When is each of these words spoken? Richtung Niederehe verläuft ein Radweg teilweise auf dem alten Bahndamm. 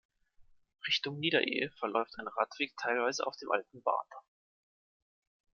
Richtung 0.87 1.19
Niederehe 1.19 1.69
verläuft 1.77 2.17
ein 2.17 2.27
Radweg 2.27 2.73
teilweise 2.75 3.27
auf 3.27 3.37
dem 3.37 3.51
alten 3.51 3.83
Bahndamm. 3.83 4.23